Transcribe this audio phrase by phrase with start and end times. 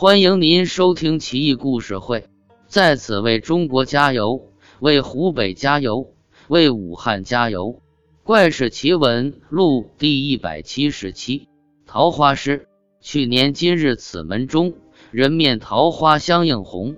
[0.00, 2.28] 欢迎您收听奇异故事会，
[2.68, 6.14] 在此为中国加油，为湖北加油，
[6.46, 7.82] 为武汉加油！
[8.22, 11.48] 怪事奇闻录第一百七十七：
[11.84, 12.68] 桃花诗。
[13.00, 14.74] 去年今日此门中，
[15.10, 16.94] 人面桃花相映红。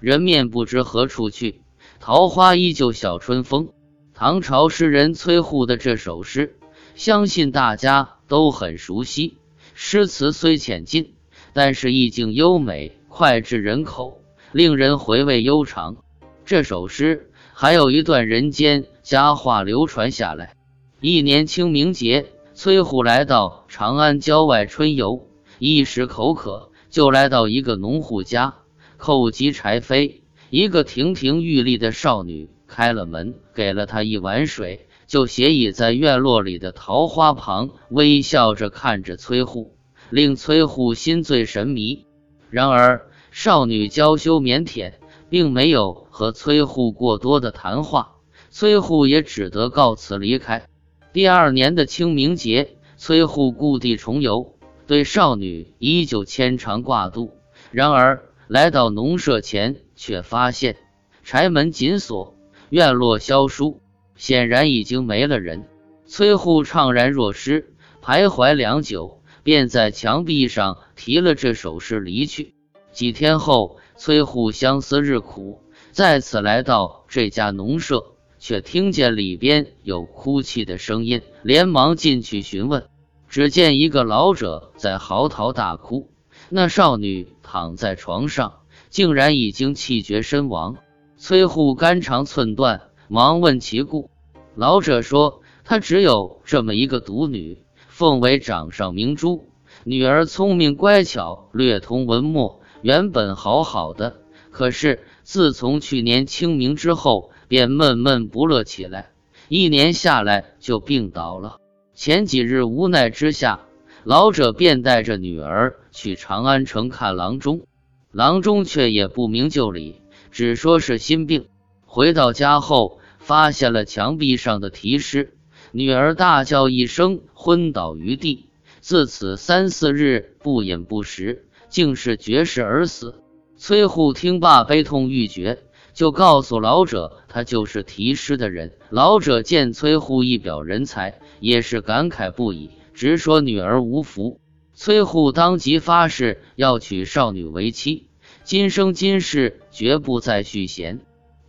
[0.00, 1.60] 人面不知何处去，
[2.00, 3.68] 桃花依旧笑春风。
[4.12, 6.56] 唐朝诗人崔护的这首诗，
[6.96, 9.38] 相信大家都很熟悉。
[9.74, 11.14] 诗词虽浅近。
[11.52, 14.20] 但是意境优美，脍炙人口，
[14.52, 15.96] 令人回味悠长。
[16.44, 20.54] 这首诗还有一段人间佳话流传下来：
[21.00, 25.26] 一年清明节，崔护来到长安郊外春游，
[25.58, 28.54] 一时口渴，就来到一个农户家，
[28.98, 30.20] 叩击柴扉。
[30.50, 39.76] 一个亭亭玉立的少女开了门，给了他一碗水，就斜倚在院落里的桃花旁，微笑着看着崔护。
[40.10, 42.04] 令崔护心醉神迷。
[42.50, 44.92] 然而少女娇羞腼腆，
[45.28, 48.16] 并没有和崔护过多的谈话，
[48.50, 50.66] 崔护也只得告辞离开。
[51.12, 57.30] 第二年的清明节，崔护故地重游，对少女依旧牵肠挂肚。
[57.70, 60.76] 然而来到农舍前，却发现
[61.22, 62.34] 柴门紧锁，
[62.68, 63.80] 院落萧疏，
[64.16, 65.68] 显然已经没了人。
[66.06, 67.72] 崔护怅然若失，
[68.02, 69.19] 徘徊良久。
[69.42, 72.54] 便在墙壁上题了这首诗离去。
[72.92, 75.60] 几天后，崔护相思日苦，
[75.92, 82.86] 再次来到这家农舍，却听见里边有哭泣的声音，连忙进去询问。
[83.28, 86.10] 只见一个老者在嚎啕大哭，
[86.48, 88.54] 那少女躺在床上，
[88.88, 90.76] 竟然已经气绝身亡。
[91.16, 94.10] 崔护肝肠寸断，忙问其故。
[94.56, 97.62] 老者说：“他只有这么一个独女。”
[98.00, 99.50] 奉为掌上明珠，
[99.84, 104.22] 女儿聪明乖巧，略通文墨，原本好好的。
[104.50, 109.10] 可是自从去年清明之后，便闷闷不乐起来，
[109.50, 111.58] 一年下来就病倒了。
[111.92, 113.60] 前几日无奈之下，
[114.04, 117.66] 老者便带着女儿去长安城看郎中，
[118.12, 120.00] 郎中却也不明就里，
[120.30, 121.48] 只说是心病。
[121.84, 125.34] 回到家后，发现了墙壁上的题诗。
[125.72, 128.46] 女儿大叫一声，昏倒于地。
[128.80, 133.22] 自此三四日不饮不食，竟是绝食而死。
[133.56, 135.58] 崔护听罢，悲痛欲绝，
[135.92, 138.72] 就告诉老者，他就是题诗的人。
[138.88, 144.40] 老者见崔护一表人才，也是感慨不已，直说女儿无福。
[144.74, 148.08] 崔护当即发誓要娶少女为妻，
[148.44, 151.00] 今生今世绝不再续弦。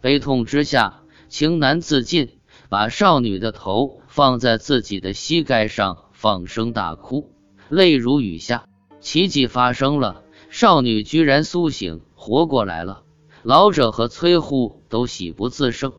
[0.00, 2.39] 悲痛之下，情难自禁。
[2.70, 7.28] 把少女的头放在自己的膝盖上，放声大哭，
[7.68, 8.64] 泪如雨下。
[9.00, 13.02] 奇迹发生了，少女居然苏醒，活过来了。
[13.42, 15.94] 老者和崔护都喜不自胜。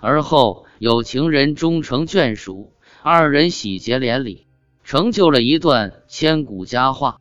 [0.00, 2.72] 而后有情人终成眷属，
[3.02, 4.48] 二人喜结连理，
[4.82, 7.18] 成就了一段千古佳话。